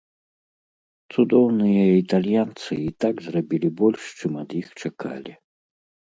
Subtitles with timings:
[1.11, 5.33] Цудоўныя італьянцы і так зрабілі больш, чым ад іх чакалі.